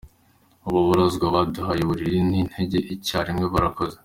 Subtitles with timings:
[0.65, 3.97] Ubu abarwaza baduhaye uburiri n’intebe icyarimwe, barakoze.